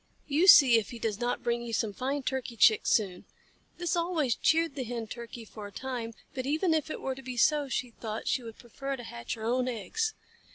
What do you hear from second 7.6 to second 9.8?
she thought, she would prefer to hatch her own